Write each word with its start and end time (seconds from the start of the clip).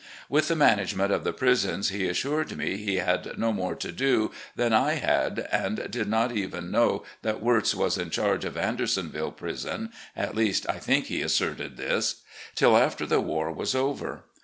With 0.29 0.47
the 0.47 0.55
management 0.55 1.11
of 1.13 1.23
the 1.23 1.31
prisons 1.31 1.89
he 1.89 2.07
assured 2.09 2.57
me 2.57 2.75
he 2.75 2.95
had 2.95 3.37
no 3.37 3.53
more 3.53 3.75
to 3.75 3.91
do 3.91 4.31
than 4.55 4.73
I 4.73 4.93
had, 4.93 5.47
and 5.51 5.91
did 5.91 6.07
not 6.07 6.31
even 6.31 6.71
know 6.71 7.03
that 7.21 7.39
Wirz 7.39 7.75
was 7.75 7.99
in 7.99 8.09
charge 8.09 8.43
of 8.43 8.57
Andersonville 8.57 9.31
prison 9.33 9.91
(at 10.15 10.33
least, 10.33 10.65
I 10.67 10.79
think 10.79 11.05
he 11.05 11.21
asserted 11.21 11.77
this) 11.77 12.21
till 12.55 12.75
after 12.75 13.05
the 13.05 13.21
war 13.21 13.51
was 13.51 13.75
over. 13.75 14.23